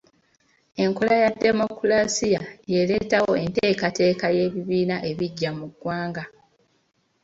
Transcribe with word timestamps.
Enkola 0.83 1.15
ya 1.23 1.29
demokolasiya 1.43 2.41
ye 2.69 2.73
yaleetawo 2.79 3.31
enteekateeka 3.43 4.25
y’ebibiina 4.35 4.95
ebiggya 5.09 5.49
mu 5.57 5.65
ggwanga. 5.71 6.23